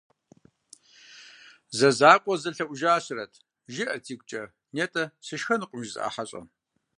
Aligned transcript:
«Зэзакъуэ 1.77 2.33
къызэлъэӏужащэрэт», 2.41 3.33
жиӏэрт 3.73 4.05
игукӏэ, 4.13 4.43
нетӏэ 4.75 5.03
«сышхэнукъым» 5.25 5.81
жызыӏа 5.85 6.13
хьэщӏэм. 6.13 6.45